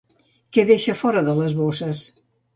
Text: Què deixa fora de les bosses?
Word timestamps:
Què 0.57 0.63
deixa 0.69 0.95
fora 1.03 1.23
de 1.29 1.37
les 1.43 1.55
bosses? 1.61 2.03